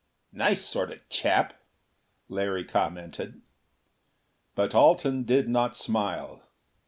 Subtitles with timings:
[0.33, 1.61] "Nice sort of chap,"
[2.27, 3.43] Larry commented.
[4.55, 6.41] But Alten did not smile.